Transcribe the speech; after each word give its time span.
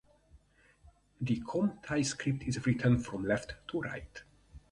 The 1.21 1.41
Khom 1.41 1.79
Thai 1.83 2.01
script 2.01 2.41
is 2.47 2.65
written 2.65 2.97
from 2.97 3.23
left 3.23 3.53
to 3.67 3.81
right. 3.81 4.23